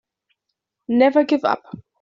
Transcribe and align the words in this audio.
Never 0.87 1.23
give 1.23 1.45
up. 1.45 1.63